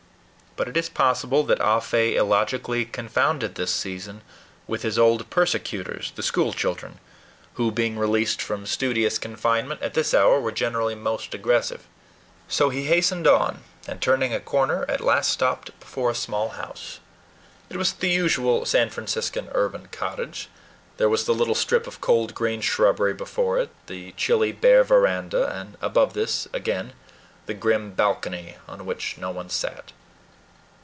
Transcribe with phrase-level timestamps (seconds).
[0.57, 4.21] But it is possible that Ah Fe illogically confounded this season
[4.67, 6.99] with his old persecutors, the schoolchildren,
[7.53, 11.87] who, being released from studious confinement, at this hour were generally most aggressive.
[12.49, 16.99] So he hastened on, and turning a corner, at last stopped before a small house.
[17.69, 20.49] It was the usual San Franciscan urban cottage.
[20.97, 25.47] There was the little strip of cold green shrubbery before it; the chilly, bare veranda,
[25.57, 26.91] and above this, again,
[27.45, 29.93] the grim balcony, on which no one sat.